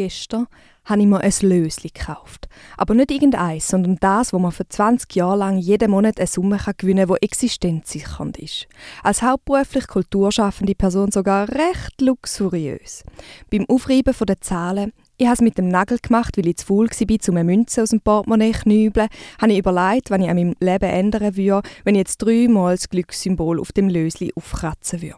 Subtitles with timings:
[0.00, 0.46] gestern
[0.86, 2.48] habe ich mir ein Lösli gekauft.
[2.78, 6.58] Aber nicht irgendeins, sondern das, wo man für 20 Jahre lang jeden Monat eine Summe
[6.78, 8.66] gewinnen kann, die existenzsichernd ist.
[9.02, 13.04] Als hauptberuflich kulturschaffende Person sogar recht luxuriös.
[13.50, 16.88] Beim Aufreiben der Zahlen ich habe es mit dem Nagel gemacht, weil ich zu faul
[16.88, 19.08] war, um eine Münze aus dem Portemonnaie zu knübeln.
[19.38, 22.88] Habe ich überlegt, was ich an meinem Leben ändern würde, wenn ich jetzt dreimal das
[22.88, 25.16] Glückssymbol auf dem Lösli aufkratzen würde.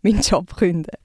[0.00, 0.96] Mein Job künden.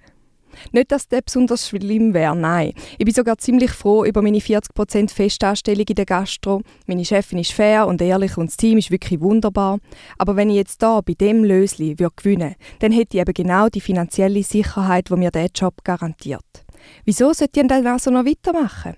[0.71, 2.73] Nicht, dass das besonders schlimm wäre, nein.
[2.98, 6.62] Ich bin sogar ziemlich froh über meine 40% Festanstellung in der Gastro.
[6.86, 9.80] Meine Chefin ist fair und ehrlich und das Team ist wirklich wunderbar.
[10.17, 13.70] Aber wenn ich jetzt da bei dem Lösli würde gewinnen dann hätte ich eben genau
[13.70, 16.66] die finanzielle Sicherheit, die mir dieser Job garantiert.
[17.05, 18.95] Wieso sollte ich dann also noch weitermachen?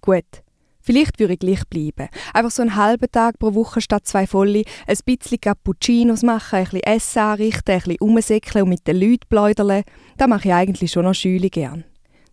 [0.00, 0.24] Gut,
[0.90, 2.08] Vielleicht würde ich gleich bleiben.
[2.34, 6.64] Einfach so einen halben Tag pro Woche statt zwei volle, ein bisschen Cappuccinos machen, ein
[6.64, 9.84] bisschen Essen anrichten, ein bisschen umsäckeln und mit den Leuten pläudern.
[10.16, 11.84] Das mache ich eigentlich schon noch schüli gern.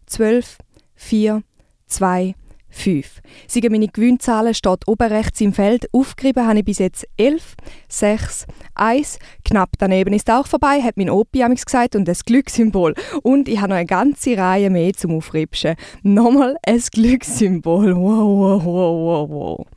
[0.07, 0.57] Zwölf,
[0.95, 1.43] vier,
[1.85, 2.33] zwei,
[2.69, 3.21] 5.
[3.47, 5.87] Sagen meine Gewinnzahlen steht oben rechts im Feld.
[5.93, 7.55] Aufgeschrieben habe ich bis jetzt 11,
[7.87, 9.19] 6, 1.
[9.45, 12.93] Knapp daneben ist auch vorbei, hat mein Opi gesagt und das Glückssymbol.
[13.23, 15.75] Und ich habe noch eine ganze Reihe mehr zum Aufripschen.
[16.03, 17.95] Nochmal ein Glückssymbol.
[17.95, 19.67] Wow, wow, wow, wow, wow.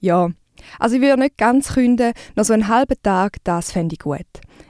[0.00, 0.28] Ja,
[0.78, 4.20] also ich würde nicht ganz künden, noch so einen halben Tag, das fände ich gut.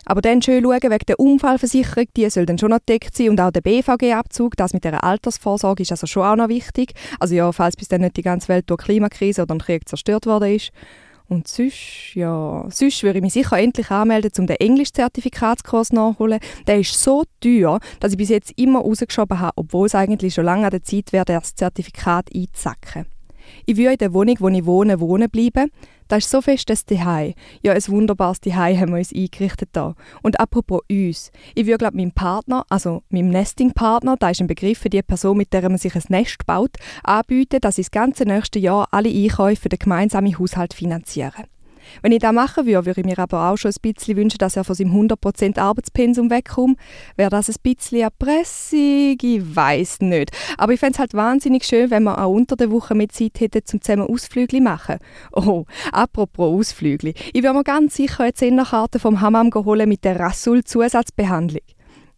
[0.06, 3.40] Aber dann schön schauen, wegen der Unfallversicherung, die soll dann schon noch gedeckt sein und
[3.40, 6.92] auch der BVG-Abzug, das mit der Altersvorsorge ist also schon auch noch wichtig.
[7.20, 10.26] Also ja, falls bis dann nicht die ganze Welt durch Klimakrise oder einen Krieg zerstört
[10.26, 10.72] worden ist.
[11.26, 16.38] Und sonst, ja, sonst würde ich mich sicher endlich anmelden, um den Englisch-Zertifikatskurs nachzuholen.
[16.66, 20.44] Der ist so teuer, dass ich bis jetzt immer rausgeschoben habe, obwohl es eigentlich schon
[20.44, 23.06] lange an der Zeit wäre, das Zertifikat einzusacken.
[23.66, 25.70] Ich will in der Wohnung, wo ich wohne, wohnen bleiben.
[26.08, 27.34] Das ist so fest das Zuhause.
[27.62, 29.94] Ja, ein wunderbares Zuhause haben wir uns eingerichtet da.
[30.22, 31.32] Und apropos uns.
[31.54, 35.38] Ich würde, glaube meinem Partner, also meinem Nesting-Partner, da ist ein Begriff für die Person,
[35.38, 39.08] mit der man sich ein Nest baut, anbieten, dass ich das ganze nächste Jahr alle
[39.08, 41.44] Einkäufe für den gemeinsamen Haushalt finanziere.
[42.02, 44.56] Wenn ich das machen würde, würde ich mir aber auch schon ein bisschen wünschen, dass
[44.56, 46.78] er von seinem 100% Arbeitspensum wegkommt.
[47.16, 49.16] Wäre das ein bisschen Erpressung?
[49.20, 50.30] Ich weiß nicht.
[50.58, 53.40] Aber ich fände es halt wahnsinnig schön, wenn wir auch unter der Woche mit Zeit
[53.40, 54.98] hätten, um zusammen Ausflüge machen.
[55.32, 57.14] Oh, apropos Ausflüge.
[57.32, 61.60] Ich würde mir ganz sicher eine Zehnerkarte vom Hammam holen mit der Rasul-Zusatzbehandlung.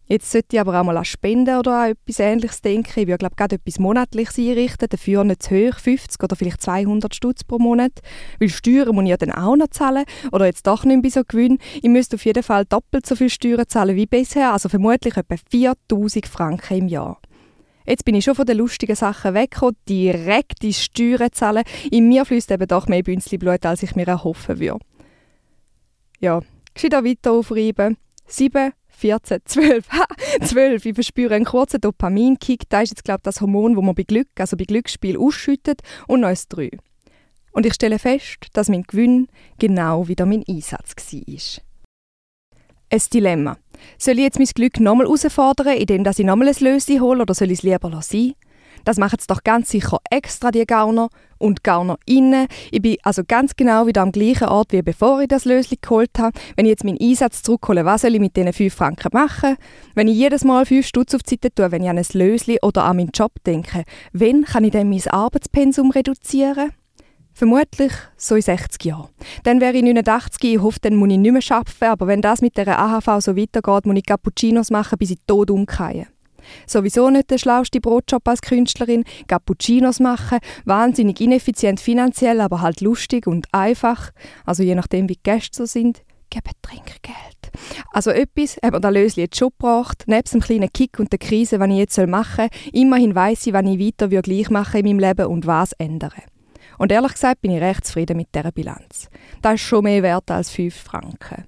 [0.09, 2.99] Jetzt sollte ich aber auch mal an Spenden oder an etwas Ähnliches denken.
[2.99, 7.13] Ich würde, glaube gerade etwas Monatliches einrichten, dafür nicht zu hoch, 50 oder vielleicht 200
[7.13, 7.91] Stutz pro Monat.
[8.39, 11.23] Weil Steuern muss ich ja dann auch noch zahlen oder jetzt doch nicht mehr so
[11.27, 11.57] gewinnen.
[11.75, 15.35] Ich müsste auf jeden Fall doppelt so viel Steuern zahlen wie bisher, also vermutlich etwa
[15.51, 17.19] 4000 Franken im Jahr.
[17.85, 21.63] Jetzt bin ich schon von den lustigen Sachen weggekommen, direkt die Steuern zahlen.
[21.91, 24.79] In mir fließt eben doch mehr Bünzli-Blut, als ich mir erhoffen würde.
[26.19, 26.41] Ja,
[26.73, 27.97] gescheiter weiter aufreiben.
[28.25, 30.05] 7 14, 12, ha,
[30.41, 30.85] 12.
[30.85, 32.69] Ich verspüre einen kurzen Dopaminkick.
[32.69, 35.81] Das ist jetzt, glaube ich, das Hormon, das man bei Glück, also bei Glücksspiel ausschüttet
[36.07, 36.71] und noch ein 3.
[37.51, 39.27] Und ich stelle fest, dass mein Gewinn
[39.59, 41.63] genau wieder mein Einsatz war.
[42.89, 43.57] Ein Dilemma.
[43.97, 47.51] Soll ich jetzt mein Glück nochmal herausfordern, indem ich nochmal ein Lösi hole, oder soll
[47.51, 48.33] ich es lieber lassen?
[48.87, 51.09] Das machen es doch ganz sicher extra, die Gauner
[51.39, 52.47] und Gauner innen.
[52.71, 56.11] Ich bin also ganz genau wieder am gleichen Ort, wie bevor ich das Lösli geholt
[56.17, 56.31] habe.
[56.55, 59.57] Wenn ich jetzt meinen Einsatz zurückhole, was soll ich mit diesen 5 Franken machen?
[59.93, 62.59] Wenn ich jedes Mal 5 Stutz auf die Seite tue, wenn ich an ein Lösli
[62.61, 63.83] oder an meinen Job denke,
[64.13, 66.71] wann kann ich dann mein Arbeitspensum reduzieren?
[67.33, 69.09] Vermutlich so in 60 Jahren.
[69.43, 72.41] Dann wäre ich 89, ich hoffe, dann muss ich nicht mehr arbeiten, aber wenn das
[72.41, 76.07] mit der AHV so weitergeht, muss ich Cappuccinos machen, bis ich tot umkehre.
[76.65, 83.27] Sowieso nicht der schlauste Brotjob als Künstlerin, Cappuccinos machen, wahnsinnig ineffizient finanziell, aber halt lustig
[83.27, 84.11] und einfach.
[84.45, 87.51] Also je nachdem, wie die Gäste so sind, geben Trinkgeld.
[87.91, 91.19] Also etwas hat mir der Lösli jetzt schon gebracht, nebst dem kleinen Kick und der
[91.19, 92.71] Krise, was ich jetzt machen soll.
[92.73, 96.11] Immerhin weiss ich, was ich weiter gleich machen in meinem Leben und was ändern.
[96.77, 99.09] Und ehrlich gesagt bin ich recht zufrieden mit dieser Bilanz.
[99.41, 101.45] Das ist schon mehr wert als 5 Franken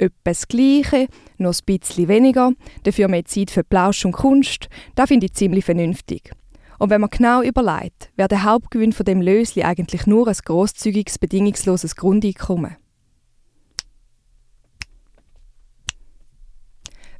[0.00, 2.52] etwa das Gleiche, noch ein bisschen weniger,
[2.84, 6.32] dafür mehr Zeit für Plausch und Kunst, das finde ich ziemlich vernünftig.
[6.78, 11.18] Und wenn man genau überlegt, wäre der Hauptgewinn von dem Lösli eigentlich nur ein großzügiges,
[11.18, 12.76] bedingungsloses Grundeinkommen.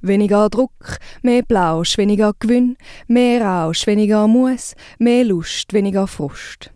[0.01, 6.73] Weniger Druck, mehr Plausch, weniger Gewinn, mehr Rausch, weniger Muss, mehr Lust, weniger Frust.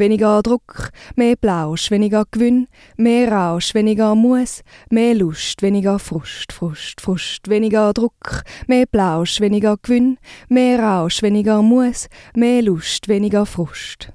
[0.00, 7.02] Weniger Druck, mehr Plausch, weniger Gewinn, mehr Rausch, weniger Muss, mehr Lust, weniger Frust, Frust,
[7.02, 10.16] Frust, weniger Druck, mehr Plausch, weniger Gewinn,
[10.48, 14.12] mehr Rausch, weniger Muss, mehr Lust, weniger Frust.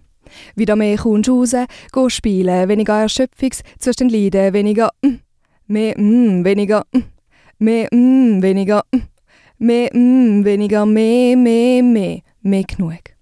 [0.55, 1.55] Wieder mehr kommst raus,
[1.93, 5.19] geh spielen, weniger Erschöpfungs zwischen den Leiden, weniger mm,
[5.67, 7.03] mehr mm, weniger mm,
[7.59, 9.03] mehr mm, weniger mm,
[9.57, 12.21] Mehr, mm, weniger, mehr, mehr, mehr.
[12.41, 13.14] Mehr genug.